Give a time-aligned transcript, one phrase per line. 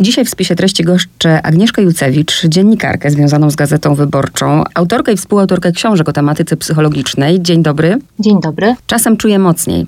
[0.00, 5.72] Dzisiaj w spisie treści goszczę Agnieszkę Jucewicz, dziennikarkę związaną z Gazetą Wyborczą, autorkę i współautorkę
[5.72, 7.42] książek o tematyce psychologicznej.
[7.42, 7.98] Dzień dobry.
[8.18, 8.74] Dzień dobry.
[8.86, 9.86] Czasem czuję mocniej.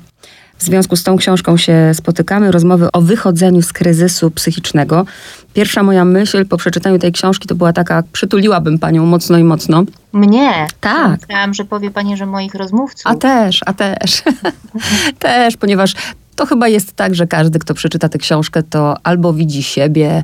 [0.58, 5.06] W związku z tą książką się spotykamy, rozmowy o wychodzeniu z kryzysu psychicznego.
[5.54, 9.84] Pierwsza moja myśl po przeczytaniu tej książki to była taka, przytuliłabym panią mocno i mocno.
[10.12, 10.66] Mnie?
[10.80, 11.20] Tak.
[11.20, 13.06] Myślałam, że powie pani, że moich rozmówców.
[13.06, 14.22] A też, a też.
[15.18, 15.94] też, ponieważ
[16.38, 20.22] to chyba jest tak, że każdy, kto przeczyta tę książkę, to albo widzi siebie,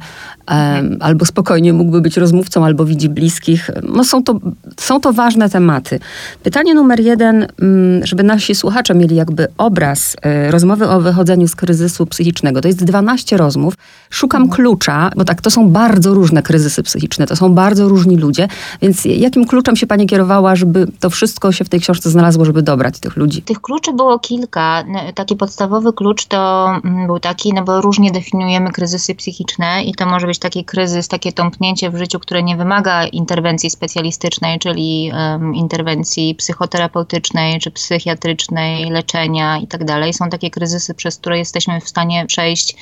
[0.51, 3.71] um, albo spokojnie mógłby być rozmówcą, albo widzi bliskich.
[3.83, 4.38] No są to,
[4.80, 6.01] są to ważne tematy.
[6.43, 10.16] Pytanie numer jeden, mm, żeby nasi słuchacze mieli jakby obraz
[10.48, 12.60] y, rozmowy o wychodzeniu z kryzysu psychicznego.
[12.60, 13.74] To jest 12 rozmów.
[14.10, 14.57] Szukam mhm.
[14.57, 18.49] klucza, bo tak, to są bardzo różne kryzysy psychiczne, to są bardzo różni ludzie,
[18.83, 22.62] więc jakim kluczem się pani kierowała, żeby to wszystko się w tej książce znalazło, żeby
[22.62, 23.43] dobrać tych ludzi?
[23.43, 24.85] Tych kluczy było kilka.
[25.15, 29.95] Taki podstawowy klucz klucz to mm, był taki, no bo różnie definiujemy kryzysy psychiczne i
[29.95, 35.13] to może być taki kryzys, takie tąpnięcie w życiu, które nie wymaga interwencji specjalistycznej, czyli
[35.15, 40.13] um, interwencji psychoterapeutycznej czy psychiatrycznej, leczenia i tak dalej.
[40.13, 42.77] Są takie kryzysy, przez które jesteśmy w stanie przejść,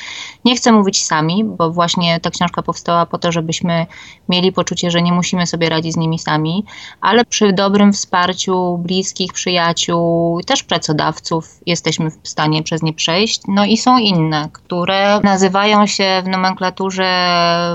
[0.45, 3.87] nie chcę mówić sami, bo właśnie ta książka powstała po to, żebyśmy
[4.29, 6.65] mieli poczucie, że nie musimy sobie radzić z nimi sami,
[7.01, 13.12] ale przy dobrym wsparciu bliskich, przyjaciół, też pracodawców jesteśmy w stanie przez nie przejść
[13.49, 17.05] No i są inne, które nazywają się w nomenklaturze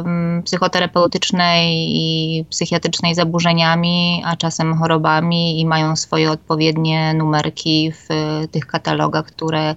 [0.06, 8.08] mm, psychoterapeutycznej i psychiatrycznej zaburzeniami, a czasem chorobami i mają swoje odpowiednie numerki w
[8.52, 9.76] tych katalogach, które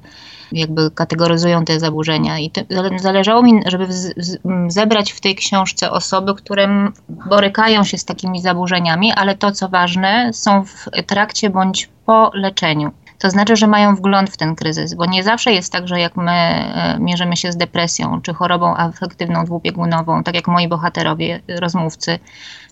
[0.53, 2.39] jakby kategoryzują te zaburzenia.
[2.39, 2.61] I to,
[2.97, 3.87] zależało mi, żeby
[4.69, 10.31] zebrać w tej książce osoby, które borykają się z takimi zaburzeniami, ale to co ważne,
[10.33, 12.91] są w trakcie bądź po leczeniu.
[13.21, 16.17] To znaczy, że mają wgląd w ten kryzys, bo nie zawsze jest tak, że jak
[16.17, 22.19] my e, mierzymy się z depresją czy chorobą afektywną dwubiegunową, tak jak moi bohaterowie, rozmówcy,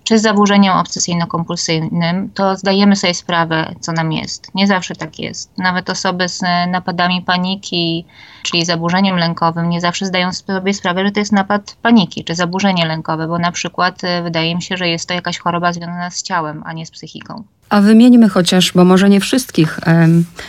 [0.05, 4.55] czy z zaburzeniem obsesyjno-kompulsyjnym, to zdajemy sobie sprawę, co nam jest.
[4.55, 5.59] Nie zawsze tak jest.
[5.59, 8.05] Nawet osoby z napadami paniki,
[8.51, 12.87] czyli zaburzeniem lękowym, nie zawsze zdają sobie sprawę, że to jest napad paniki czy zaburzenie
[12.87, 16.23] lękowe, bo na przykład e, wydaje mi się, że jest to jakaś choroba związana z
[16.23, 17.45] ciałem, a nie z psychiką.
[17.71, 19.81] A wymieńmy chociaż, bo może nie wszystkich,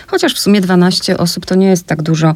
[0.07, 2.33] chociaż w sumie 12 osób to nie jest tak dużo.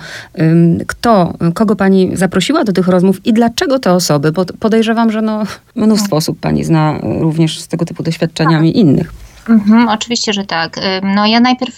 [0.87, 4.31] Kto, kogo pani zaprosiła do tych rozmów i dlaczego te osoby?
[4.31, 5.43] Bo podejrzewam, że no,
[5.75, 8.81] mnóstwo osób pani zna również z tego typu doświadczeniami tak.
[8.81, 9.13] innych.
[9.49, 10.75] Mhm, oczywiście, że tak.
[11.03, 11.77] No ja najpierw,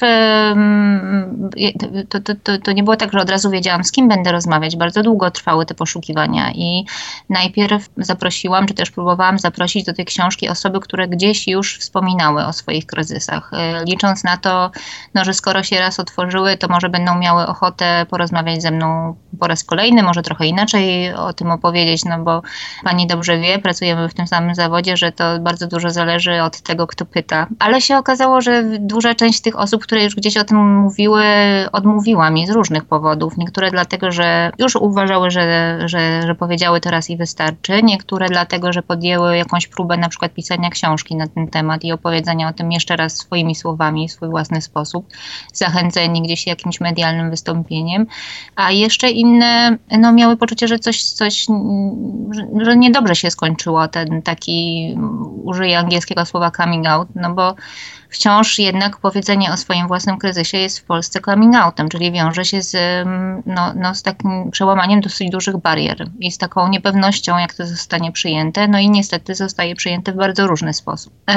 [2.09, 4.75] to, to, to, to, nie było tak, że od razu wiedziałam, z kim będę rozmawiać.
[4.75, 6.85] Bardzo długo trwały te poszukiwania i
[7.29, 12.53] najpierw zaprosiłam, czy też próbowałam zaprosić do tej książki osoby, które gdzieś już wspominały o
[12.53, 14.71] swoich kryzysach, y, licząc na to,
[15.13, 19.47] no, że skoro się raz otworzyły, to może będą miały ochotę porozmawiać ze mną po
[19.47, 22.41] raz kolejny, może trochę inaczej o tym opowiedzieć, no bo
[22.83, 26.87] pani dobrze wie, pracujemy w tym samym zawodzie, że to bardzo dużo zależy od tego,
[26.87, 30.81] kto pyta ale się okazało, że duża część tych osób, które już gdzieś o tym
[30.81, 31.23] mówiły,
[31.71, 33.37] odmówiła mi z różnych powodów.
[33.37, 37.83] Niektóre dlatego, że już uważały, że, że, że powiedziały to raz i wystarczy.
[37.83, 42.49] Niektóre dlatego, że podjęły jakąś próbę na przykład pisania książki na ten temat i opowiedzenia
[42.49, 45.07] o tym jeszcze raz swoimi słowami, w swój własny sposób,
[45.53, 48.05] zachęceni gdzieś jakimś medialnym wystąpieniem.
[48.55, 51.45] A jeszcze inne no, miały poczucie, że coś, coś
[52.61, 54.97] że niedobrze się skończyło ten taki,
[55.43, 57.44] użyję angielskiego słowa coming out, no bo
[58.15, 62.61] wciąż jednak powiedzenie o swoim własnym kryzysie jest w Polsce coming outem, czyli wiąże się
[62.61, 62.77] z,
[63.45, 68.11] no, no, z takim przełamaniem dosyć dużych barier i z taką niepewnością, jak to zostanie
[68.11, 71.13] przyjęte, no i niestety zostaje przyjęte w bardzo różny sposób.
[71.29, 71.33] E,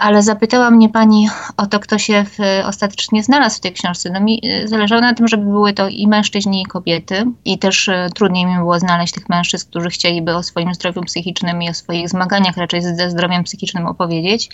[0.00, 4.10] ale zapytała mnie pani o to, kto się w, ostatecznie znalazł w tej książce.
[4.10, 7.88] No mi e, zależało na tym, żeby były to i mężczyźni, i kobiety i też
[7.88, 11.74] e, trudniej mi było znaleźć tych mężczyzn, którzy chcieliby o swoim zdrowiu psychicznym i o
[11.74, 14.50] swoich zmaganiach raczej ze zdrowiem psychicznym opowiedzieć.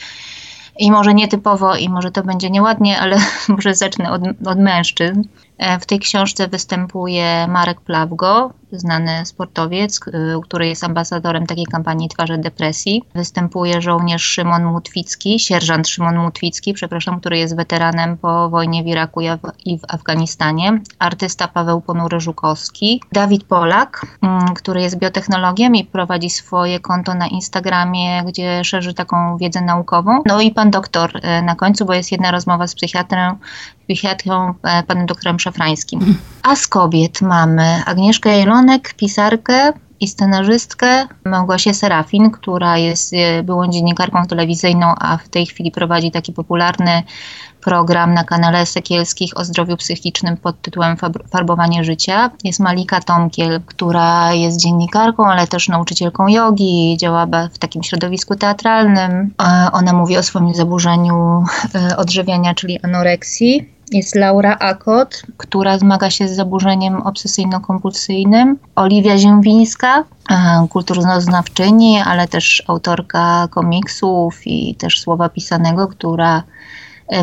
[0.79, 3.17] I może nietypowo, i może to będzie nieładnie, ale
[3.49, 5.23] może zacznę od, od mężczyzn.
[5.59, 10.01] E, w tej książce występuje Marek Plawgo, znany sportowiec,
[10.45, 13.03] który jest ambasadorem takiej kampanii Twarze Depresji.
[13.15, 19.21] Występuje żołnierz Szymon Mutwicki, sierżant Szymon Mutwicki, przepraszam, który jest weteranem po wojnie w Iraku
[19.65, 20.81] i w Afganistanie.
[20.99, 23.01] Artysta Paweł Ponury-Żukowski.
[23.13, 29.37] Dawid Polak, mm, który jest biotechnologiem i prowadzi swoje konto na Instagramie, gdzie szerzy taką
[29.37, 30.23] wiedzę naukową.
[30.27, 33.39] No i pan doktor e, na końcu, bo jest jedna rozmowa z psychiatrą,
[33.85, 36.19] psychiatrą e, panem doktorem Szafrańskim.
[36.43, 43.71] A z kobiet mamy Agnieszkę Jelonek, pisarkę i scenarzystkę Małgosię Serafin, która jest e, byłą
[43.71, 47.03] dziennikarką telewizyjną, a w tej chwili prowadzi taki popularny
[47.65, 50.97] program na kanale Sekielskich o zdrowiu psychicznym pod tytułem
[51.31, 52.31] Farbowanie życia.
[52.45, 59.35] Jest Malika Tomkiel, która jest dziennikarką, ale też nauczycielką jogi, działa w takim środowisku teatralnym.
[59.73, 61.45] Ona mówi o swoim zaburzeniu
[61.75, 63.74] e, odżywiania, czyli anoreksji.
[63.95, 68.57] Jest Laura Akot, która zmaga się z zaburzeniem obsesyjno-kompulsyjnym.
[68.77, 70.05] Oliwia Ziębińska,
[70.71, 76.43] kulturoznawczyni, ale też autorka komiksów i też słowa pisanego, która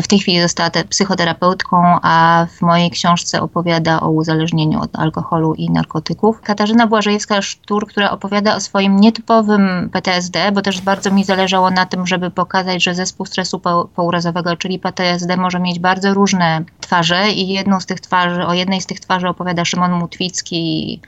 [0.02, 5.70] w tej chwili została psychoterapeutką, a w mojej książce opowiada o uzależnieniu od alkoholu i
[5.70, 6.40] narkotyków.
[6.40, 12.06] Katarzyna Błażejewska-Sztur, która opowiada o swoim nietypowym PTSD, bo też bardzo mi zależało na tym,
[12.06, 13.60] żeby pokazać, że zespół stresu
[13.94, 18.80] pourazowego, czyli PTSD, może mieć bardzo różne twarze i jedną z tych twarzy, o jednej
[18.80, 21.00] z tych twarzy opowiada Szymon Mutwicki,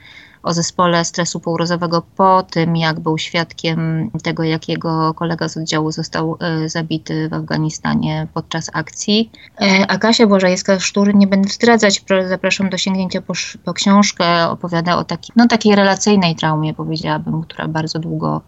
[0.45, 5.91] o zespole stresu półrozowego po tym, jak był świadkiem tego, jak jego kolega z oddziału
[5.91, 9.31] został e, zabity w Afganistanie podczas akcji.
[9.61, 13.33] E, a Kasia Błażejska-Sztur, nie będę zdradzać, zapraszam do sięgnięcia po,
[13.65, 18.41] po książkę, opowiada o taki, no, takiej relacyjnej traumie, powiedziałabym, która bardzo długo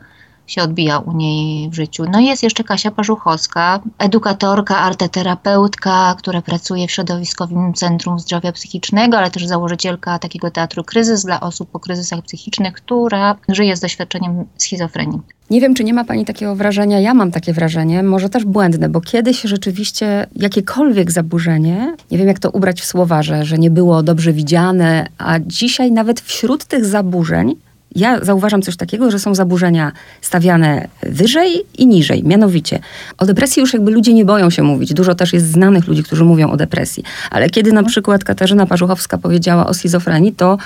[0.48, 2.06] się odbija u niej w życiu.
[2.12, 9.18] No i jest jeszcze Kasia Parzuchowska, edukatorka, arteterapeutka, która pracuje w Środowiskowym Centrum Zdrowia Psychicznego,
[9.18, 14.46] ale też założycielka takiego teatru Kryzys dla osób po kryzysach psychicznych, która żyje z doświadczeniem
[14.58, 15.20] schizofrenii.
[15.50, 18.90] Nie wiem, czy nie ma Pani takiego wrażenia, ja mam takie wrażenie, może też błędne,
[18.90, 23.72] bo kiedyś rzeczywiście jakiekolwiek zaburzenie, nie wiem jak to ubrać w słowa, że, że nie
[23.72, 27.56] było dobrze widziane, a dzisiaj nawet wśród tych zaburzeń
[27.98, 29.92] ja zauważam coś takiego, że są zaburzenia
[30.22, 32.24] stawiane wyżej i niżej.
[32.24, 32.80] Mianowicie
[33.18, 34.94] o depresji już jakby ludzie nie boją się mówić.
[34.94, 37.04] Dużo też jest znanych ludzi, którzy mówią o depresji.
[37.32, 40.58] Ale kiedy na przykład Katarzyna Parzuchowska powiedziała o schizofrenii, to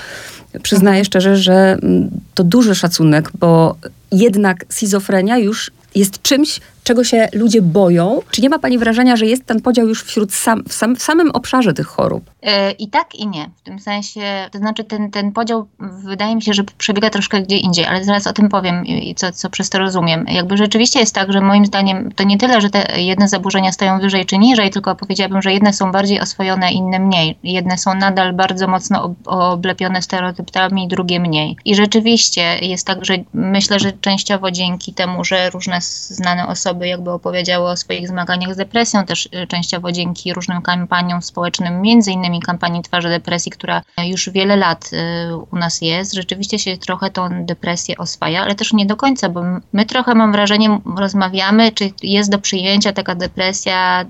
[0.63, 3.75] przyznaję szczerze, że mm, to duży szacunek, bo
[4.11, 8.19] jednak schizofrenia już jest czymś, czego się ludzie boją.
[8.31, 11.01] Czy nie ma Pani wrażenia, że jest ten podział już wśród sam, w, sam, w
[11.01, 12.31] samym obszarze tych chorób?
[12.43, 13.49] Yy, I tak, i nie.
[13.57, 17.57] W tym sensie, to znaczy ten, ten podział wydaje mi się, że przebiega troszkę gdzie
[17.57, 18.83] indziej, ale zaraz o tym powiem,
[19.15, 20.25] co, co przez to rozumiem.
[20.27, 23.99] Jakby rzeczywiście jest tak, że moim zdaniem to nie tyle, że te jedne zaburzenia stoją
[23.99, 27.37] wyżej czy niżej, tylko powiedziałabym, że jedne są bardziej oswojone, inne mniej.
[27.43, 31.57] Jedne są nadal bardzo mocno oblepione stereotypami, drugie mniej.
[31.65, 37.11] I rzeczywiście jest tak, że myślę, że częściowo dzięki temu, że różne znane osoby jakby
[37.11, 42.41] opowiedziały o swoich zmaganiach z depresją, też y, częściowo dzięki różnym kampaniom społecznym, między innymi
[42.41, 47.45] kampanii Twarzy Depresji, która już wiele lat y, u nas jest, rzeczywiście się trochę tą
[47.45, 49.41] depresję oswaja, ale też nie do końca, bo
[49.73, 54.05] my trochę mam wrażenie, rozmawiamy, czy jest do przyjęcia taka depresja,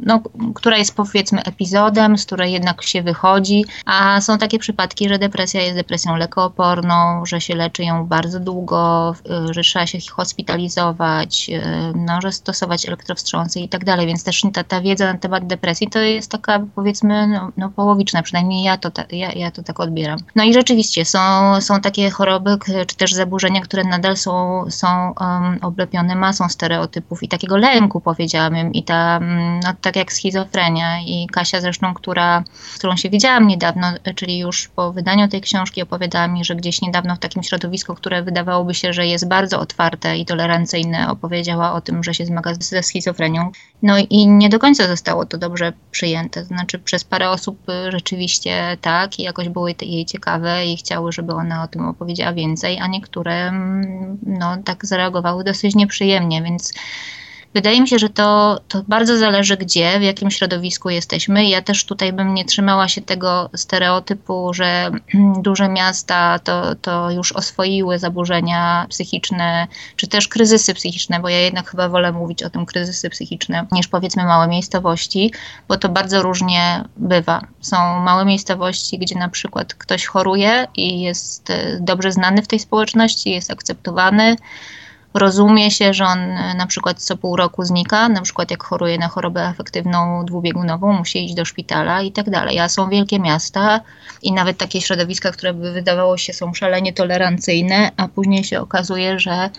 [0.00, 0.20] no,
[0.54, 5.62] która jest powiedzmy epizodem, z której jednak się wychodzi, a są takie przypadki, że depresja
[5.62, 9.14] jest depresją lekooporną, że się leczy ją bardzo długo,
[9.50, 14.42] y, że trzeba się hospitalizować, e, no, że stosować elektrowstrząsy i tak dalej, więc też
[14.52, 18.78] ta, ta wiedza na temat depresji to jest taka powiedzmy no, no połowiczna, przynajmniej ja
[18.78, 20.18] to, ta, ja, ja to tak odbieram.
[20.36, 21.20] No i rzeczywiście są,
[21.60, 27.28] są takie choroby, czy też zaburzenia, które nadal są, są um, oblepione masą stereotypów i
[27.28, 32.44] takiego lęku powiedziałabym i ta, mm, no, tak jak schizofrenia i Kasia zresztą, która,
[32.74, 36.82] z którą się widziałam niedawno, czyli już po wydaniu tej książki opowiadała mi, że gdzieś
[36.82, 41.80] niedawno w takim środowisku, które wydawałoby się, że jest bardzo otwarte i tolerancyjne, opowiedziała o
[41.80, 43.50] tym, że się zmaga ze schizofrenią.
[43.82, 46.44] No i nie do końca zostało to dobrze przyjęte.
[46.44, 51.32] Znaczy przez parę osób y, rzeczywiście tak i jakoś były jej ciekawe i chciały, żeby
[51.32, 56.72] ona o tym opowiedziała więcej, a niektóre mm, no tak zareagowały dosyć nieprzyjemnie, więc
[57.54, 61.44] Wydaje mi się, że to, to bardzo zależy gdzie, w jakim środowisku jesteśmy.
[61.44, 64.90] Ja też tutaj bym nie trzymała się tego stereotypu, że
[65.44, 71.70] duże miasta to, to już oswoiły zaburzenia psychiczne, czy też kryzysy psychiczne, bo ja jednak
[71.70, 75.32] chyba wolę mówić o tym kryzysy psychiczne niż powiedzmy małe miejscowości,
[75.68, 77.40] bo to bardzo różnie bywa.
[77.60, 82.58] Są małe miejscowości, gdzie na przykład ktoś choruje i jest e, dobrze znany w tej
[82.58, 84.36] społeczności, jest akceptowany
[85.14, 88.98] rozumie się, że on e, na przykład co pół roku znika, na przykład jak choruje
[88.98, 92.58] na chorobę afektywną dwubiegunową, musi iść do szpitala i tak dalej.
[92.58, 93.80] A są wielkie miasta
[94.22, 99.18] i nawet takie środowiska, które by wydawało się są szalenie tolerancyjne, a później się okazuje,
[99.20, 99.50] że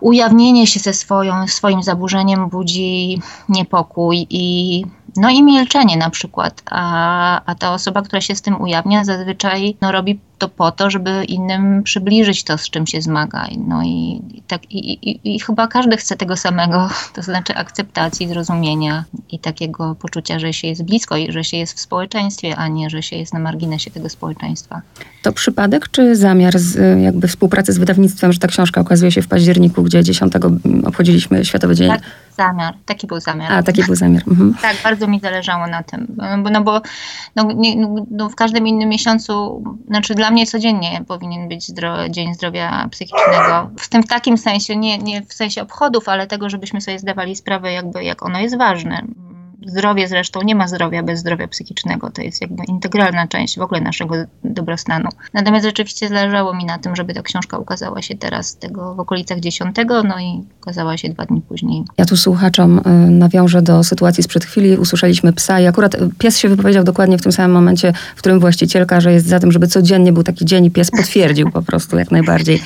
[0.00, 4.84] ujawnienie się ze swoją, swoim zaburzeniem budzi niepokój i
[5.16, 9.76] no i milczenie na przykład, a, a ta osoba, która się z tym ujawnia, zazwyczaj
[9.80, 13.46] no, robi to po to, żeby innym przybliżyć to, z czym się zmaga.
[13.66, 18.28] No i, i tak, i, i, i, chyba każdy chce tego samego, to znaczy akceptacji,
[18.28, 22.68] zrozumienia i takiego poczucia, że się jest blisko i że się jest w społeczeństwie, a
[22.68, 24.82] nie, że się jest na marginesie tego społeczeństwa.
[25.22, 29.28] To przypadek czy zamiar z, jakby współpracy z wydawnictwem, że ta książka okazuje się w
[29.28, 30.32] październiku, gdzie 10
[30.86, 31.88] obchodziliśmy Światowy Dzień?
[31.88, 32.00] Tak,
[32.36, 32.74] zamiar.
[32.86, 33.52] Taki był zamiar.
[33.52, 34.22] A, taki był zamiar.
[34.28, 34.54] Mhm.
[34.62, 36.16] Tak, bardzo mi zależało na tym.
[36.16, 36.80] No bo, no bo
[37.36, 37.76] no, nie,
[38.10, 43.70] no, w każdym innym miesiącu, znaczy dla mnie codziennie powinien być zdro, Dzień Zdrowia Psychicznego.
[43.78, 47.72] W tym takim sensie, nie, nie w sensie obchodów, ale tego, żebyśmy sobie zdawali sprawę,
[47.72, 49.06] jakby jak ono jest ważne
[49.66, 52.10] zdrowie zresztą, nie ma zdrowia bez zdrowia psychicznego.
[52.10, 55.08] To jest jakby integralna część w ogóle naszego dobrostanu.
[55.34, 59.40] Natomiast rzeczywiście zależało mi na tym, żeby ta książka ukazała się teraz tego w okolicach
[59.40, 61.84] 10, no i ukazała się dwa dni później.
[61.98, 64.76] Ja tu słuchaczom y, nawiążę do sytuacji sprzed chwili.
[64.76, 69.00] Usłyszeliśmy psa i akurat pies się wypowiedział dokładnie w tym samym momencie, w którym właścicielka,
[69.00, 72.10] że jest za tym, żeby codziennie był taki dzień i pies potwierdził po prostu jak
[72.10, 72.62] najbardziej.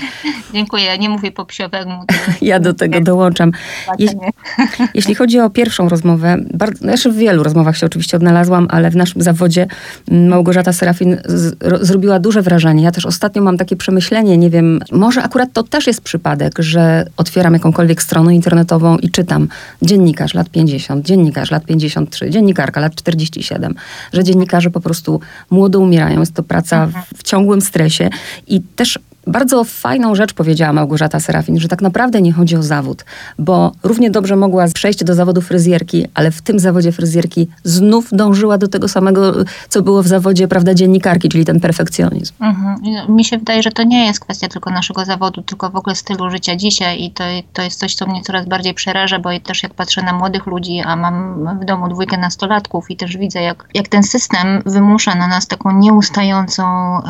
[0.53, 0.85] Dziękuję.
[0.85, 1.95] Ja nie mówię po psiowemu.
[2.43, 3.53] Ja do tego dołączam.
[4.95, 8.97] jeśli chodzi o pierwszą rozmowę, bardzo, znaczy w wielu rozmowach się oczywiście odnalazłam, ale w
[8.97, 9.67] naszym zawodzie
[10.11, 12.85] mm, Małgorzata Serafin z, ro, zrobiła duże wrażenie.
[12.85, 17.07] Ja też ostatnio mam takie przemyślenie, nie wiem, może akurat to też jest przypadek, że
[17.17, 19.49] otwieram jakąkolwiek stronę internetową i czytam
[19.83, 23.75] dziennikarz lat 50, dziennikarz lat 53, dziennikarka lat 47,
[24.13, 26.21] że dziennikarze po prostu młodo umierają.
[26.21, 28.11] Jest to praca w, w ciągłym stresie
[28.47, 33.05] i też bardzo fajną rzecz powiedziała Małgorzata Serafin, że tak naprawdę nie chodzi o zawód,
[33.39, 38.59] bo równie dobrze mogła przejść do zawodu fryzjerki, ale w tym zawodzie fryzjerki znów dążyła
[38.59, 39.33] do tego samego,
[39.69, 42.35] co było w zawodzie, prawda, dziennikarki, czyli ten perfekcjonizm.
[42.41, 42.77] Mhm.
[43.09, 46.31] Mi się wydaje, że to nie jest kwestia tylko naszego zawodu, tylko w ogóle stylu
[46.31, 49.75] życia dzisiaj i to, to jest coś, co mnie coraz bardziej przeraża, bo też jak
[49.75, 53.89] patrzę na młodych ludzi, a mam w domu dwójkę nastolatków i też widzę, jak, jak
[53.89, 56.65] ten system wymusza na nas taką nieustającą,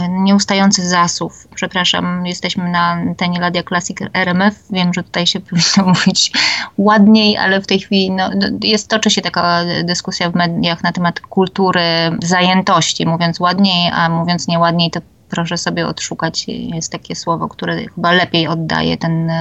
[0.08, 4.54] nieustający zasób, przepraszam, jesteśmy na antenie Ladia Classic RMF.
[4.70, 6.32] Wiem, że tutaj się powinno mówić
[6.78, 10.92] ładniej, ale w tej chwili no, no, jest, toczy się taka dyskusja w mediach na
[10.92, 11.82] temat kultury
[12.22, 13.06] zajętości.
[13.06, 16.44] Mówiąc ładniej, a mówiąc nieładniej, to proszę sobie odszukać.
[16.48, 19.32] Jest takie słowo, które chyba lepiej oddaje ten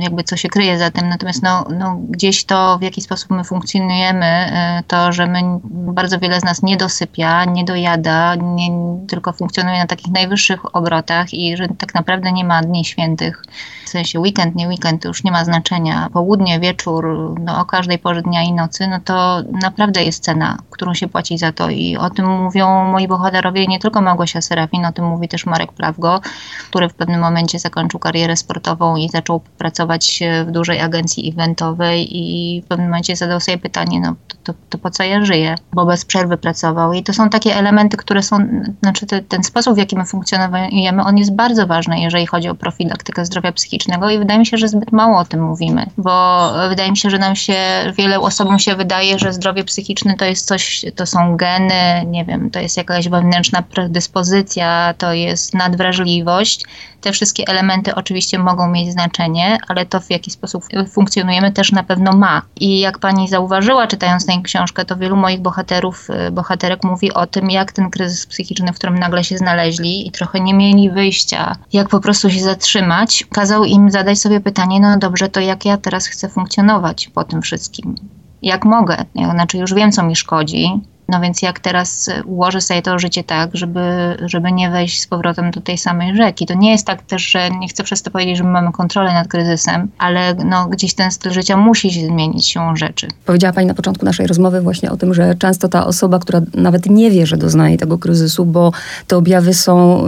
[0.00, 1.08] jakby co się kryje za tym.
[1.08, 6.18] Natomiast no, no, gdzieś to, w jaki sposób my funkcjonujemy, e, to, że my bardzo
[6.18, 8.68] wiele z nas nie dosypia, nie dojada, nie,
[9.08, 13.42] tylko funkcjonuje na takich najwyższych obrotach i że tak naprawdę nie ma dni świętych.
[13.90, 16.08] Sensie weekend, nie weekend, to już nie ma znaczenia.
[16.12, 20.94] Południe, wieczór, no, o każdej porze dnia i nocy, no to naprawdę jest cena, którą
[20.94, 24.92] się płaci za to i o tym mówią moi bohaterowie, nie tylko Małgosia Serafin, o
[24.92, 26.20] tym mówi też Marek Plawgo,
[26.68, 32.62] który w pewnym momencie zakończył karierę sportową i zaczął pracować w dużej agencji eventowej i
[32.62, 35.54] w pewnym momencie zadał sobie pytanie, no to, to, to po co ja żyję?
[35.72, 36.92] Bo bez przerwy pracował.
[36.92, 38.38] I to są takie elementy, które są,
[38.82, 42.54] znaczy te, ten sposób, w jaki my funkcjonujemy, on jest bardzo ważny, jeżeli chodzi o
[42.54, 43.79] profilaktykę zdrowia psychicznego
[44.10, 47.18] i wydaje mi się, że zbyt mało o tym mówimy, bo wydaje mi się, że
[47.18, 47.56] nam się,
[47.98, 52.50] wiele osobom się wydaje, że zdrowie psychiczne to jest coś, to są geny, nie wiem,
[52.50, 56.64] to jest jakaś wewnętrzna predyspozycja, to jest nadwrażliwość.
[57.00, 61.82] Te wszystkie elementy oczywiście mogą mieć znaczenie, ale to w jaki sposób funkcjonujemy też na
[61.82, 62.42] pewno ma.
[62.56, 67.26] I jak pani zauważyła, czytając tę książkę, to wielu moich bohaterów, y, bohaterek mówi o
[67.26, 71.56] tym, jak ten kryzys psychiczny, w którym nagle się znaleźli i trochę nie mieli wyjścia,
[71.72, 75.76] jak po prostu się zatrzymać, kazał im zadać sobie pytanie, no dobrze, to jak ja
[75.76, 77.94] teraz chcę funkcjonować po tym wszystkim?
[78.42, 78.96] Jak mogę?
[79.30, 83.24] Znaczy już wiem, co mi szkodzi, no więc jak teraz e, ułożę sobie to życie
[83.24, 83.80] tak, żeby,
[84.26, 86.46] żeby nie wejść z powrotem do tej samej rzeki.
[86.46, 89.12] To nie jest tak też, że nie chcę przez to powiedzieć, że my mamy kontrolę
[89.12, 93.08] nad kryzysem, ale no, gdzieś ten styl życia musi się zmienić siłą rzeczy.
[93.26, 96.86] Powiedziała Pani na początku naszej rozmowy właśnie o tym, że często ta osoba, która nawet
[96.86, 98.72] nie wie, że doznaje tego kryzysu, bo
[99.06, 100.04] te objawy są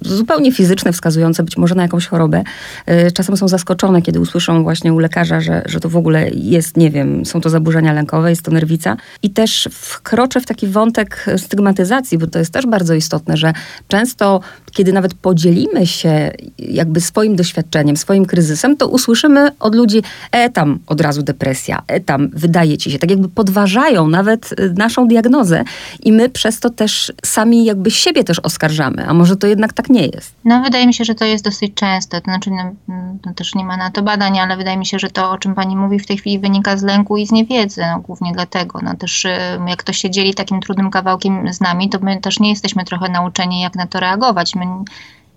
[0.00, 2.42] zupełnie fizyczne, wskazujące być może na jakąś chorobę,
[2.86, 6.76] e, czasem są zaskoczone, kiedy usłyszą właśnie u lekarza, że, że to w ogóle jest,
[6.76, 8.96] nie wiem, są to zaburzenia lękowe, jest to nerwica.
[9.22, 13.52] I też wkroczy wkroczę w taki wątek stygmatyzacji, bo to jest też bardzo istotne, że
[13.88, 20.50] często, kiedy nawet podzielimy się jakby swoim doświadczeniem, swoim kryzysem, to usłyszymy od ludzi, e
[20.50, 25.08] tam od razu depresja, e tam wydaje ci się, tak jakby podważają nawet y, naszą
[25.08, 25.64] diagnozę
[26.02, 29.90] i my przez to też sami jakby siebie też oskarżamy, a może to jednak tak
[29.90, 30.34] nie jest.
[30.44, 32.72] No wydaje mi się, że to jest dosyć częste, to znaczy no,
[33.26, 35.54] no, też nie ma na to badań, ale wydaje mi się, że to, o czym
[35.54, 38.96] pani mówi w tej chwili wynika z lęku i z niewiedzy, no głównie dlatego, no
[38.96, 39.30] też y,
[39.68, 43.08] jak ktoś się dzieli takim trudnym kawałkiem z nami, to my też nie jesteśmy trochę
[43.08, 44.54] nauczeni, jak na to reagować.
[44.66, 44.84] My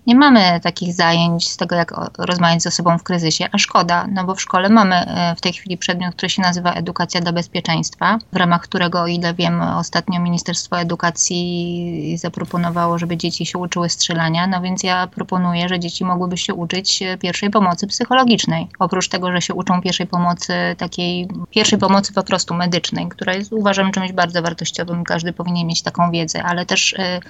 [0.06, 4.24] nie mamy takich zajęć z tego, jak rozmawiać ze sobą w kryzysie, a szkoda, no
[4.24, 8.18] bo w szkole mamy e, w tej chwili przedmiot, który się nazywa Edukacja dla Bezpieczeństwa,
[8.32, 14.46] w ramach którego, o ile wiem, ostatnio Ministerstwo Edukacji zaproponowało, żeby dzieci się uczyły strzelania,
[14.46, 18.68] no więc ja proponuję, że dzieci mogłyby się uczyć pierwszej pomocy psychologicznej.
[18.78, 23.52] Oprócz tego, że się uczą pierwszej pomocy, takiej pierwszej pomocy po prostu medycznej, która jest
[23.52, 27.20] uważam czymś bardzo wartościowym, każdy powinien mieć taką wiedzę, ale też e, e,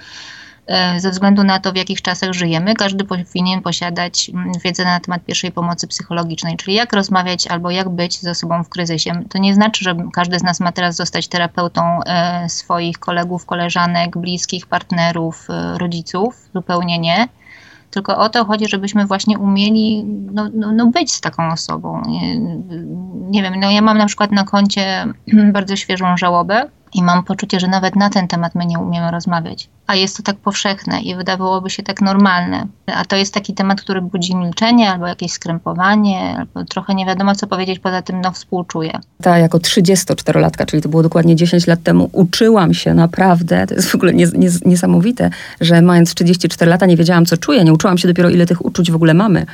[0.97, 5.25] ze względu na to, w jakich czasach żyjemy, każdy powinien posiadać mm, wiedzę na temat
[5.25, 9.11] pierwszej pomocy psychologicznej, czyli jak rozmawiać albo jak być ze sobą w kryzysie.
[9.29, 14.17] To nie znaczy, że każdy z nas ma teraz zostać terapeutą e, swoich kolegów, koleżanek,
[14.17, 16.49] bliskich, partnerów, rodziców.
[16.53, 17.27] Zupełnie nie
[17.95, 22.01] tylko o to chodzi, żebyśmy właśnie umieli no, no, no być z taką osobą.
[22.07, 22.39] Nie,
[23.29, 25.05] nie wiem, no ja mam na przykład na koncie
[25.53, 29.69] bardzo świeżą żałobę, i mam poczucie, że nawet na ten temat my nie umiemy rozmawiać.
[29.87, 32.67] A jest to tak powszechne i wydawałoby się tak normalne.
[32.85, 37.35] A to jest taki temat, który budzi milczenie albo jakieś skrępowanie, albo trochę nie wiadomo
[37.35, 38.99] co powiedzieć, poza tym no współczuję.
[39.21, 43.91] Ta jako 34-latka, czyli to było dokładnie 10 lat temu, uczyłam się naprawdę, to jest
[43.91, 45.29] w ogóle nies nies niesamowite,
[45.61, 48.91] że mając 34 lata nie wiedziałam co czuję, nie uczyłam się dopiero ile tych uczuć
[48.91, 49.45] w ogóle mamy.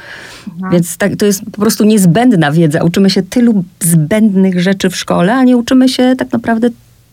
[0.54, 0.72] Mhm.
[0.72, 2.84] Więc tak, to jest po prostu niezbędna wiedza.
[2.84, 6.70] Uczymy się tylu zbędnych rzeczy w szkole, a nie uczymy się tak naprawdę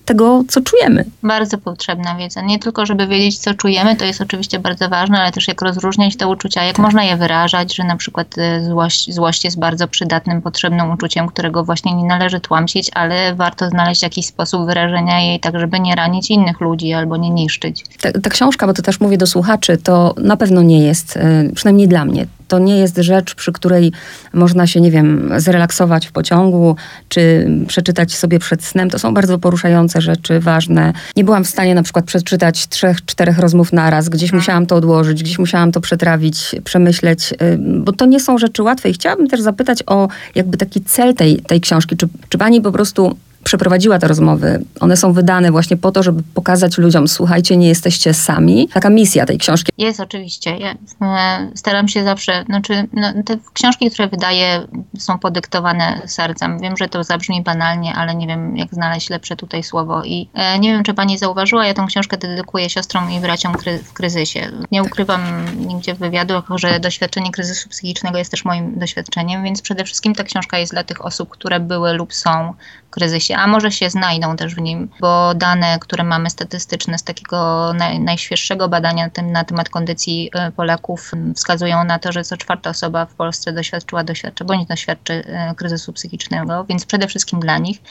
[0.08, 1.04] tego, co czujemy.
[1.22, 2.40] Bardzo potrzebna wiedza.
[2.42, 6.16] Nie tylko, żeby wiedzieć, co czujemy, to jest oczywiście bardzo ważne, ale też jak rozróżniać
[6.16, 6.84] te uczucia, jak tak.
[6.84, 11.64] można je wyrażać, że na przykład y, złość, złość jest bardzo przydatnym, potrzebnym uczuciem, którego
[11.64, 16.30] właśnie nie należy tłamsić, ale warto znaleźć jakiś sposób wyrażenia jej tak, żeby nie ranić
[16.30, 17.84] innych ludzi albo nie niszczyć.
[18.00, 21.52] Ta, ta książka, bo to też mówię do słuchaczy, to na pewno nie jest, y,
[21.54, 23.93] przynajmniej dla mnie, to nie jest rzecz, przy której
[24.33, 26.76] można się, nie wiem, zrelaksować w pociągu,
[27.09, 28.90] czy przeczytać sobie przed snem.
[28.90, 30.93] To są bardzo poruszające rzeczy, ważne.
[31.17, 34.09] Nie byłam w stanie na przykład przeczytać trzech, czterech rozmów naraz.
[34.09, 34.40] Gdzieś mhm.
[34.40, 38.90] musiałam to odłożyć, gdzieś musiałam to przetrawić, przemyśleć, y, bo to nie są rzeczy łatwe.
[38.90, 41.97] I chciałabym też zapytać o jakby taki cel tej, tej książki.
[41.97, 43.17] Czy, czy pani po prostu
[43.49, 44.64] przeprowadziła te rozmowy.
[44.81, 48.69] One są wydane właśnie po to, żeby pokazać ludziom, słuchajcie, nie jesteście sami.
[48.69, 49.73] Taka misja tej książki.
[49.78, 50.57] Jest oczywiście.
[50.57, 54.67] Ja e, staram się zawsze, znaczy no, te książki, które wydaję
[54.99, 56.59] są podyktowane sercem.
[56.61, 60.05] Wiem, że to zabrzmi banalnie, ale nie wiem, jak znaleźć lepsze tutaj słowo.
[60.05, 63.78] I e, nie wiem, czy pani zauważyła, ja tę książkę dedykuję siostrom i braciom kry
[63.78, 64.50] w kryzysie.
[64.71, 65.21] Nie ukrywam
[65.67, 70.25] nigdzie w wywiadach, że doświadczenie kryzysu psychicznego jest też moim doświadczeniem, więc przede wszystkim ta
[70.25, 72.55] książka jest dla tych osób, które były lub są
[72.87, 77.02] w kryzysie, a może się znajdą też w nim, bo dane, które mamy statystyczne z
[77.02, 82.25] takiego naj, najświeższego badania na, tym, na temat kondycji e, Polaków wskazują na to, że
[82.25, 87.41] co czwarta osoba w Polsce doświadczyła, doświadczy bądź doświadczy e, kryzysu psychicznego, więc przede wszystkim
[87.41, 87.82] dla nich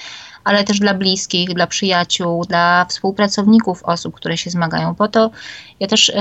[0.43, 4.95] ale też dla bliskich, dla przyjaciół, dla współpracowników osób, które się zmagają.
[4.95, 5.31] Po to
[5.79, 6.11] ja też,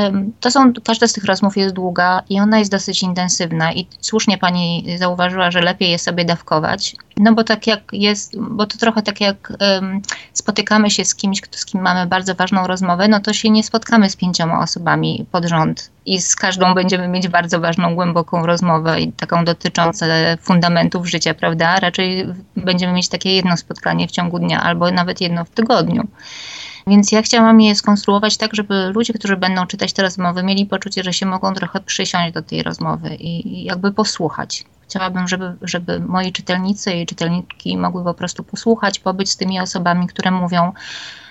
[0.40, 4.38] to są, każda z tych rozmów jest długa i ona jest dosyć intensywna i słusznie
[4.38, 9.02] pani zauważyła, że lepiej je sobie dawkować, no bo tak jak jest, bo to trochę
[9.02, 10.02] tak jak um,
[10.32, 13.64] spotykamy się z kimś, kto, z kim mamy bardzo ważną rozmowę, no to się nie
[13.64, 19.00] spotkamy z pięcioma osobami pod rząd i z każdą będziemy mieć bardzo ważną, głęboką rozmowę
[19.00, 20.06] i taką dotyczącą
[20.40, 21.80] fundamentów życia, prawda?
[21.80, 26.08] Raczej będziemy mieć takie jedno spotkanie w ciągu dnia albo nawet jedno w tygodniu.
[26.86, 31.02] Więc ja chciałam je skonstruować tak, żeby ludzie, którzy będą czytać te rozmowy, mieli poczucie,
[31.02, 34.64] że się mogą trochę przysiąść do tej rozmowy i jakby posłuchać.
[34.88, 40.06] Chciałabym, żeby, żeby moi czytelnicy i czytelniki mogły po prostu posłuchać, pobyć z tymi osobami,
[40.06, 40.72] które mówią,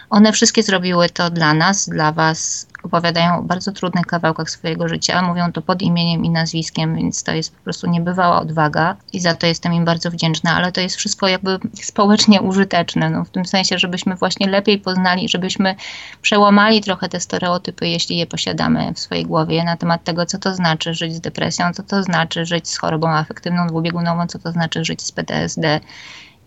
[0.09, 5.21] one wszystkie zrobiły to dla nas, dla Was, opowiadają o bardzo trudnych kawałkach swojego życia,
[5.21, 9.33] mówią to pod imieniem i nazwiskiem, więc to jest po prostu niebywała odwaga i za
[9.33, 13.45] to jestem im bardzo wdzięczna, ale to jest wszystko jakby społecznie użyteczne, no, w tym
[13.45, 15.75] sensie, żebyśmy właśnie lepiej poznali, żebyśmy
[16.21, 20.55] przełamali trochę te stereotypy, jeśli je posiadamy w swojej głowie na temat tego, co to
[20.55, 24.85] znaczy żyć z depresją, co to znaczy żyć z chorobą afektywną dwubiegunową, co to znaczy
[24.85, 25.79] żyć z PTSD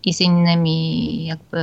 [0.09, 1.59] i z innymi jakby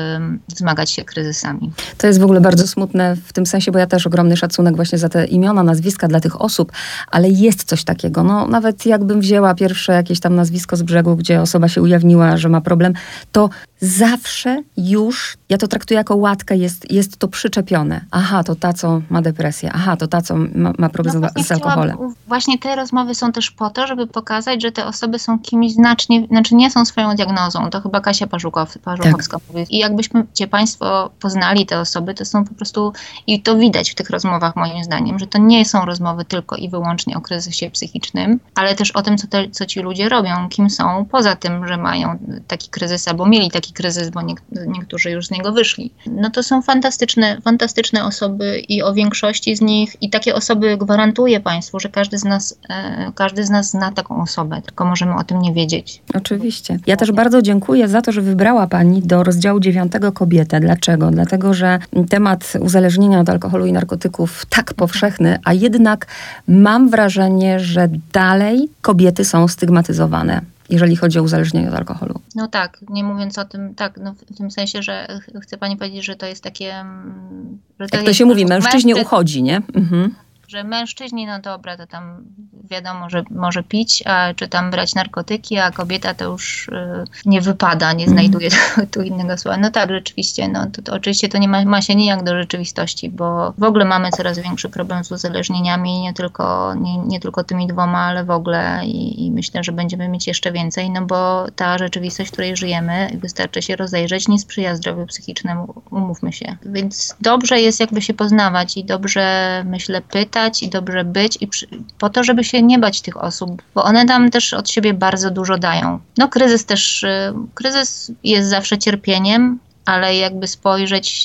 [0.57, 1.73] zmagać się kryzysami.
[1.99, 4.99] To jest w ogóle bardzo smutne w tym sensie, bo ja też ogromny szacunek właśnie
[4.99, 6.73] za te imiona, nazwiska dla tych osób,
[7.11, 8.23] ale jest coś takiego.
[8.23, 12.49] No nawet jakbym wzięła pierwsze jakieś tam nazwisko z brzegu, gdzie osoba się ujawniła, że
[12.49, 12.93] ma problem,
[13.33, 18.05] to zawsze już, ja to traktuję jako łatkę, jest, jest to przyczepione.
[18.11, 19.71] Aha, to ta, co ma depresję.
[19.75, 21.97] Aha, to ta, co ma, ma problem no z, z alkoholem.
[22.29, 26.27] Właśnie te rozmowy są też po to, żeby pokazać, że te osoby są kimś znacznie,
[26.27, 27.71] znaczy nie są swoją diagnozą.
[27.71, 29.49] To chyba Kasia Parzukow, Parzuchowska tak.
[29.49, 29.67] mówi.
[29.71, 32.93] I jakbyśmy cię Państwo poznali te osoby, to są po prostu,
[33.27, 36.69] i to widać w tych rozmowach moim zdaniem, że to nie są rozmowy tylko i
[36.69, 40.71] wyłącznie o kryzysie psychicznym, ale też o tym, co, te, co ci ludzie robią, kim
[40.71, 44.21] są, poza tym, że mają taki kryzys albo mieli taki taki kryzys, bo
[44.67, 45.91] niektórzy już z niego wyszli.
[46.07, 51.41] No to są fantastyczne, fantastyczne osoby i o większości z nich i takie osoby gwarantuję
[51.41, 55.25] Państwu, że każdy z nas, e, każdy z nas zna taką osobę, tylko możemy o
[55.25, 56.03] tym nie wiedzieć.
[56.15, 56.79] Oczywiście.
[56.87, 60.61] Ja też bardzo dziękuję za to, że wybrała Pani do rozdziału dziewiątego kobietę.
[60.61, 61.11] Dlaczego?
[61.11, 66.07] Dlatego, że temat uzależnienia od alkoholu i narkotyków tak powszechny, a jednak
[66.49, 72.21] mam wrażenie, że dalej kobiety są stygmatyzowane jeżeli chodzi o uzależnienie od alkoholu.
[72.35, 76.05] No tak, nie mówiąc o tym, tak, no w tym sensie, że chce pani powiedzieć,
[76.05, 76.75] że to jest takie...
[76.75, 79.57] Mm, że to Jak to się mówi, mężczyźnie uchodzi, nie?
[79.75, 80.15] Mhm
[80.49, 82.25] że mężczyźni, no dobra, to tam
[82.71, 87.41] wiadomo, że może pić, a, czy tam brać narkotyki, a kobieta to już y, nie
[87.41, 88.87] wypada, nie znajduje mm.
[88.93, 89.57] tu innego słowa.
[89.57, 93.11] No tak, rzeczywiście, no to, to oczywiście to nie ma, ma, się nijak do rzeczywistości,
[93.11, 97.67] bo w ogóle mamy coraz większy problem z uzależnieniami, nie tylko, nie, nie tylko tymi
[97.67, 101.79] dwoma, ale w ogóle i, i, myślę, że będziemy mieć jeszcze więcej, no bo ta
[101.79, 106.57] rzeczywistość, w której żyjemy, wystarczy się rozejrzeć, nie sprzyja zdrowiu psychicznemu, umówmy się.
[106.67, 111.66] Więc dobrze jest jakby się poznawać i dobrze, myślę, pytać, i dobrze być i przy,
[111.99, 115.31] po to, żeby się nie bać tych osób, bo one nam też od siebie bardzo
[115.31, 116.01] dużo dają.
[116.18, 121.25] No kryzys też, y, kryzys jest zawsze cierpieniem, ale jakby spojrzeć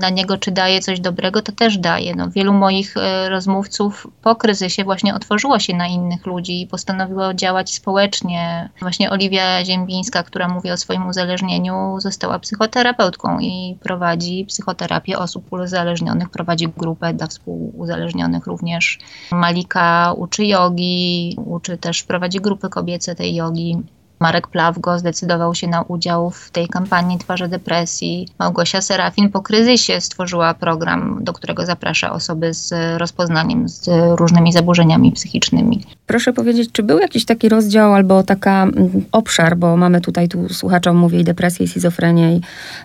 [0.00, 2.14] na niego, czy daje coś dobrego, to też daje.
[2.14, 7.34] No, wielu moich e, rozmówców po kryzysie właśnie otworzyło się na innych ludzi i postanowiło
[7.34, 8.70] działać społecznie.
[8.80, 16.28] Właśnie Oliwia Ziembińska, która mówi o swoim uzależnieniu, została psychoterapeutką i prowadzi psychoterapię osób uzależnionych,
[16.28, 18.98] prowadzi grupę dla współuzależnionych również.
[19.32, 23.78] Malika uczy jogi, uczy też, prowadzi grupy kobiece tej jogi.
[24.20, 28.28] Marek Plawgo zdecydował się na udział w tej kampanii Twarze Depresji.
[28.38, 35.12] Małgosia Serafin po kryzysie stworzyła program, do którego zaprasza osoby z rozpoznaniem, z różnymi zaburzeniami
[35.12, 35.84] psychicznymi.
[36.06, 40.48] Proszę powiedzieć, czy był jakiś taki rozdział albo taka mm, obszar, bo mamy tutaj, tu
[40.48, 42.40] słuchaczom mówię, i depresję, i schizofrenię, i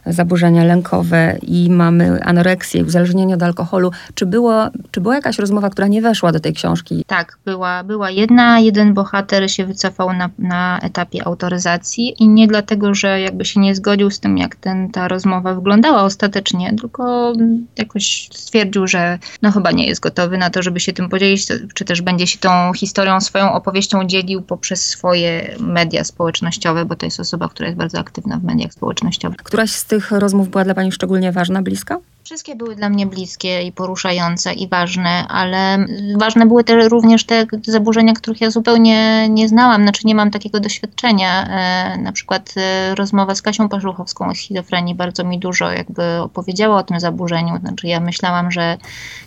[0.06, 3.92] zaburzenia lękowe, i mamy anoreksję, i uzależnienie od alkoholu.
[4.14, 7.04] Czy, było, czy była jakaś rozmowa, która nie weszła do tej książki?
[7.08, 8.60] Tak, była, była jedna.
[8.60, 13.76] Jeden bohater się wycofał na, na etapie autoryzacji i nie dlatego, że jakby się nie
[13.76, 17.34] zgodził z tym, jak ten, ta rozmowa wyglądała ostatecznie, tylko
[17.78, 21.86] jakoś stwierdził, że no chyba nie jest gotowy na to, żeby się tym podzielić, czy
[21.86, 27.20] też będzie się tą historią, swoją opowieścią dzielił poprzez swoje media społecznościowe, bo to jest
[27.20, 29.38] osoba, która jest bardzo aktywna w mediach społecznościowych.
[29.38, 32.00] Któraś z tych rozmów była dla Pani szczególnie ważna, bliska?
[32.26, 35.86] Wszystkie były dla mnie bliskie i poruszające i ważne, ale
[36.18, 40.60] ważne były też również te zaburzenia, których ja zupełnie nie znałam, znaczy nie mam takiego
[40.60, 41.48] doświadczenia.
[41.48, 46.78] E, na przykład e, rozmowa z Kasią Paszuchowską o schizofrenii bardzo mi dużo jakby opowiedziała
[46.78, 47.58] o tym zaburzeniu.
[47.60, 48.78] Znaczy ja myślałam, że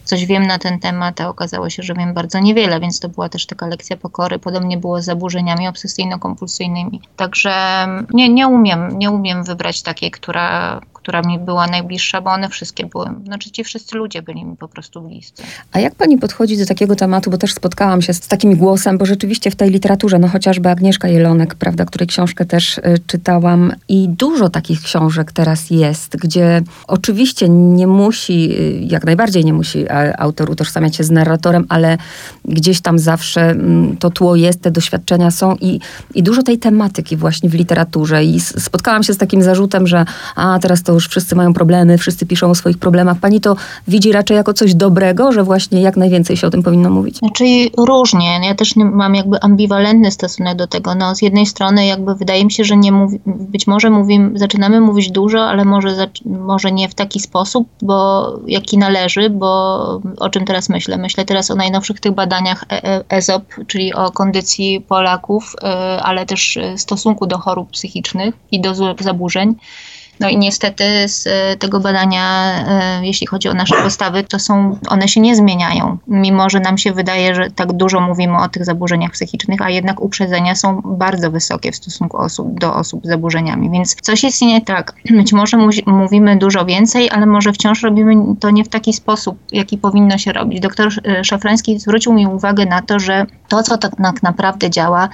[0.04, 3.28] coś wiem na ten temat, a okazało się, że wiem bardzo niewiele, więc to była
[3.28, 4.38] też taka lekcja pokory.
[4.38, 7.00] Podobnie było z zaburzeniami obsesyjno-kompulsyjnymi.
[7.16, 12.48] Także nie, nie umiem, nie umiem wybrać takiej, która, która mi była najbliższa, bo one
[12.48, 15.42] wszystkie były, znaczy ci wszyscy ludzie byli mi po prostu bliscy.
[15.72, 19.06] A jak pani podchodzi do takiego tematu, bo też spotkałam się z takim głosem, bo
[19.06, 24.08] rzeczywiście w tej literaturze, no chociażby Agnieszka Jelonek, prawda, której książkę też y, czytałam i
[24.08, 29.84] dużo takich książek teraz jest, gdzie oczywiście nie musi, y, jak najbardziej nie musi
[30.18, 31.98] autor utożsamiać się z narratorem, ale
[32.44, 35.80] gdzieś tam zawsze y, to tło jest, te doświadczenia są i,
[36.14, 40.04] i dużo tej tematyki właśnie w literaturze i spotkałam się z takim zarzutem, że
[40.36, 43.18] a teraz to już wszyscy mają problemy, wszyscy piszą o swoich problemach.
[43.18, 43.56] Pani to
[43.88, 47.16] widzi raczej jako coś dobrego, że właśnie jak najwięcej się o tym powinno mówić?
[47.16, 47.44] Znaczy
[47.76, 48.40] różnie.
[48.42, 50.94] Ja też mam jakby ambiwalentny stosunek do tego.
[50.94, 54.80] No, z jednej strony jakby wydaje mi się, że nie mówi, być może mówimy, zaczynamy
[54.80, 59.48] mówić dużo, ale może, może nie w taki sposób, bo jaki należy, bo
[60.18, 60.98] o czym teraz myślę?
[60.98, 62.64] Myślę teraz o najnowszych tych badaniach
[63.08, 65.66] EZOP, e czyli o kondycji Polaków, e,
[66.02, 69.54] ale też stosunku do chorób psychicznych i do zaburzeń.
[70.20, 74.78] No i niestety z e, tego badania, e, jeśli chodzi o nasze postawy, to są,
[74.88, 75.98] one się nie zmieniają.
[76.06, 80.00] Mimo, że nam się wydaje, że tak dużo mówimy o tych zaburzeniach psychicznych, a jednak
[80.00, 83.70] uprzedzenia są bardzo wysokie w stosunku osób, do osób z zaburzeniami.
[83.70, 84.92] Więc coś jest nie tak.
[85.18, 89.78] Być może mówimy dużo więcej, ale może wciąż robimy to nie w taki sposób, jaki
[89.78, 90.60] powinno się robić.
[90.60, 95.08] Doktor e, Szafrański zwrócił mi uwagę na to, że to, co tak naprawdę działa,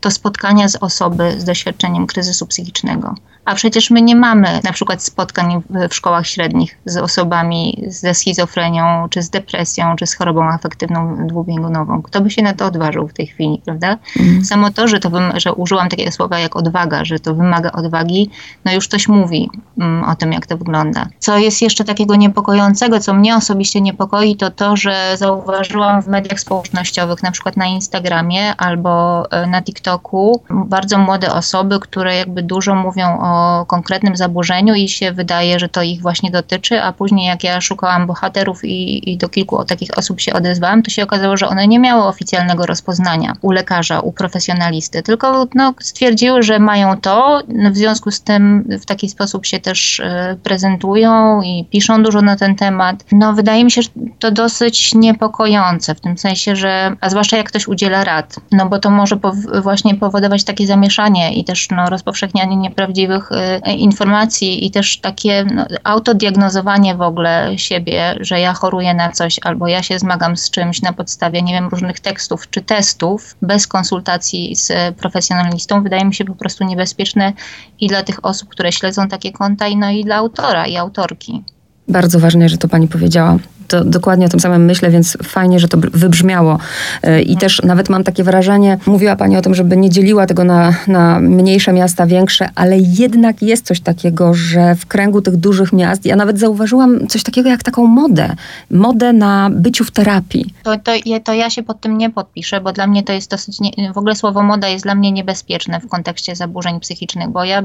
[0.00, 3.14] to spotkania z osoby z doświadczeniem kryzysu psychicznego.
[3.44, 9.08] A przecież my nie mamy na przykład spotkań w, szkołach średnich z osobami ze schizofrenią,
[9.10, 12.02] czy z depresją, czy z chorobą afektywną dwubiegunową.
[12.02, 13.98] Kto by się na to odważył w tej chwili, prawda?
[14.20, 14.44] Mm.
[14.44, 18.30] Samo to, że, to, że użyłam takiego słowa jak odwaga, że to wymaga odwagi,
[18.64, 21.06] no już coś mówi mm, o tym, jak to wygląda.
[21.18, 26.40] Co jest jeszcze takiego niepokojącego, co mnie osobiście niepokoi, to to, że zauważyłam w mediach
[26.40, 32.42] społecznościowych, na przykład na Instagramie albo e, na TikToku, TikToku bardzo młode osoby, które jakby
[32.42, 37.26] dużo mówią o konkretnym zaburzeniu i się wydaje, że to ich właśnie dotyczy, a później
[37.26, 41.36] jak ja szukałam bohaterów i, i do kilku takich osób się odezwałam, to się okazało,
[41.36, 47.00] że one nie miały oficjalnego rozpoznania u lekarza, u profesjonalisty, tylko no, stwierdziły, że mają
[47.00, 52.22] to, w związku z tym w taki sposób się też e, prezentują i piszą dużo
[52.22, 53.04] na ten temat.
[53.12, 57.48] No wydaje mi się, że to dosyć niepokojące w tym sensie, że, a zwłaszcza jak
[57.48, 59.18] ktoś udziela rad, no bo to może
[59.62, 63.19] właśnie powodować takie zamieszanie i też no, rozpowszechnianie nieprawdziwych
[63.68, 69.40] y, informacji i też takie no, autodiagnozowanie w ogóle siebie, że ja choruję na coś
[69.42, 73.66] albo ja się zmagam z czymś na podstawie, nie wiem, różnych tekstów czy testów bez
[73.66, 77.32] konsultacji z profesjonalistą, wydaje mi się po prostu niebezpieczne
[77.80, 81.44] i dla tych osób, które śledzą takie konta, i no i dla autora i autorki.
[81.88, 83.38] Bardzo ważne, że to pani powiedziała
[83.70, 86.58] to dokładnie o tym samym myślę, więc fajnie, że to wybrzmiało.
[87.02, 90.44] E, I też nawet mam takie wrażenie, mówiła Pani o tym, żeby nie dzieliła tego
[90.44, 95.72] na, na mniejsze miasta, większe, ale jednak jest coś takiego, że w kręgu tych dużych
[95.72, 98.34] miast, ja nawet zauważyłam coś takiego jak taką modę.
[98.70, 100.54] Modę na byciu w terapii.
[100.62, 100.92] To, to,
[101.24, 103.98] to ja się pod tym nie podpiszę, bo dla mnie to jest dosyć, nie, w
[103.98, 107.62] ogóle słowo moda jest dla mnie niebezpieczne w kontekście zaburzeń psychicznych, bo ja,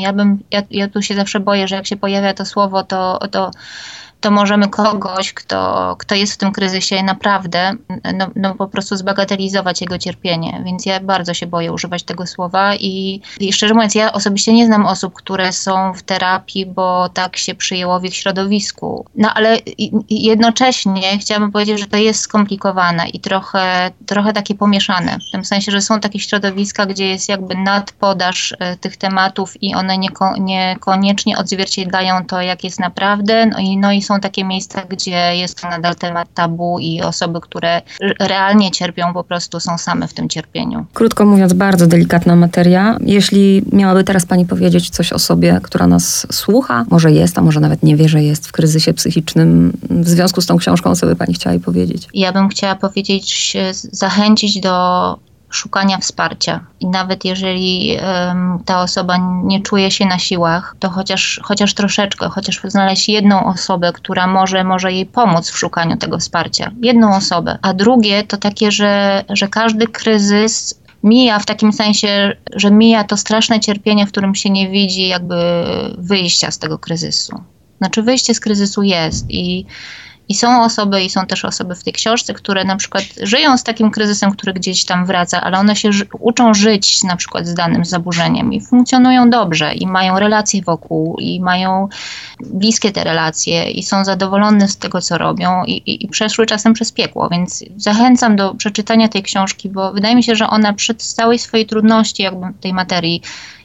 [0.00, 3.18] ja bym, ja, ja tu się zawsze boję, że jak się pojawia to słowo, to,
[3.30, 3.50] to
[4.20, 7.72] to możemy kogoś, kto, kto jest w tym kryzysie naprawdę,
[8.14, 10.62] no, no po prostu zbagatelizować jego cierpienie.
[10.64, 14.66] Więc ja bardzo się boję używać tego słowa i, i szczerze mówiąc, ja osobiście nie
[14.66, 19.06] znam osób, które są w terapii, bo tak się przyjęło w ich środowisku.
[19.14, 19.58] No ale
[20.10, 25.18] jednocześnie chciałabym powiedzieć, że to jest skomplikowane i trochę, trochę takie pomieszane.
[25.28, 29.74] W tym sensie, że są takie środowiska, gdzie jest jakby nadpodaż e, tych tematów i
[29.74, 33.46] one nieko, niekoniecznie odzwierciedlają to, jak jest naprawdę.
[33.46, 37.40] No i, no i są takie miejsca, gdzie jest to nadal temat tabu i osoby,
[37.40, 37.82] które
[38.20, 40.86] realnie cierpią, po prostu są same w tym cierpieniu.
[40.94, 42.96] Krótko mówiąc, bardzo delikatna materia.
[43.00, 47.60] Jeśli miałaby teraz Pani powiedzieć coś o sobie, która nas słucha, może jest, a może
[47.60, 51.16] nawet nie wie, że jest w kryzysie psychicznym, w związku z tą książką, co by
[51.16, 52.08] Pani chciała jej powiedzieć?
[52.14, 53.56] Ja bym chciała powiedzieć,
[53.92, 55.18] zachęcić do
[55.50, 56.60] szukania wsparcia.
[56.80, 62.28] I nawet jeżeli um, ta osoba nie czuje się na siłach, to chociaż, chociaż troszeczkę,
[62.28, 66.70] chociaż znaleźć jedną osobę, która może, może jej pomóc w szukaniu tego wsparcia.
[66.82, 67.58] Jedną osobę.
[67.62, 73.16] A drugie to takie, że, że każdy kryzys mija w takim sensie, że mija to
[73.16, 75.36] straszne cierpienie, w którym się nie widzi jakby
[75.98, 77.40] wyjścia z tego kryzysu.
[77.78, 79.66] Znaczy wyjście z kryzysu jest i
[80.28, 83.62] i są osoby, i są też osoby w tej książce, które na przykład żyją z
[83.62, 87.84] takim kryzysem, który gdzieś tam wraca, ale one się uczą żyć na przykład z danym
[87.84, 91.88] zaburzeniem i funkcjonują dobrze, i mają relacje wokół, i mają
[92.40, 96.72] bliskie te relacje, i są zadowolone z tego, co robią, i, i, i przeszły czasem
[96.72, 97.28] przez piekło.
[97.28, 101.66] Więc zachęcam do przeczytania tej książki, bo wydaje mi się, że ona przy całej swojej
[101.66, 103.22] trudności, jakby tej materii,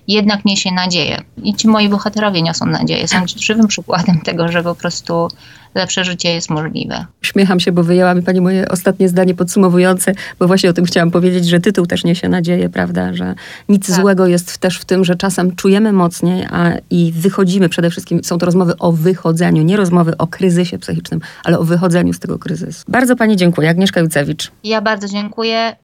[0.08, 1.22] jednak niesie nadzieję.
[1.44, 3.08] I ci moi bohaterowie niosą nadzieję.
[3.08, 5.28] Są żywym przykładem tego, że po prostu
[5.76, 7.06] lepsze życie jest możliwe.
[7.22, 11.12] Śmiecham się, bo wyjęła mi Pani moje ostatnie zdanie podsumowujące, bo właśnie o tym chciałam
[11.12, 13.36] powiedzieć, że tytuł też niesie nadzieję, prawda, że
[13.70, 13.96] nic tak.
[13.96, 18.38] złego jest też w tym, że czasem czujemy mocniej a, i wychodzimy, przede wszystkim są
[18.38, 22.84] to rozmowy o wychodzeniu, nie rozmowy o kryzysie psychicznym, ale o wychodzeniu z tego kryzysu.
[22.88, 23.70] Bardzo Pani dziękuję.
[23.70, 24.52] Agnieszka Jucewicz.
[24.64, 25.76] Ja bardzo dziękuję.